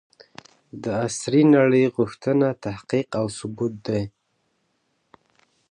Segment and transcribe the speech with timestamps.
[0.81, 4.03] د عصري نړۍ غوښتنه تحقيق او ثبوت دی.